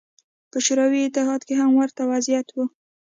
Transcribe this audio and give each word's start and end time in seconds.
په 0.51 0.57
شوروي 0.65 0.99
اتحاد 1.03 1.41
کې 1.47 1.53
هم 1.61 1.71
ورته 1.81 2.01
وضعیت 2.11 2.47
و. 2.53 2.57